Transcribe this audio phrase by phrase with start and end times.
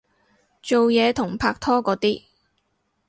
[0.63, 2.23] 做嘢同拍拖嗰啲